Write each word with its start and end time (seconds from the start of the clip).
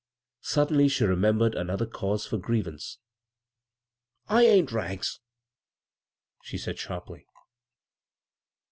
Suddenly 0.41 0.87
she 0.87 1.03
remembered 1.03 1.53
yet 1.53 1.61
another 1.61 1.85
cause 1.85 2.25
for 2.25 2.39
griev^ 2.39 2.65
ance." 2.65 2.97
I 4.27 4.47
ain't' 4.47 4.71
Rags,'" 4.71 5.19
she 6.43 6.57
said 6.57 6.79
sharply. 6.79 7.27